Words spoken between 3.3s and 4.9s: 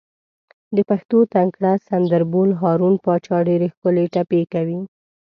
ډېرې ښکلې ټپې کوي.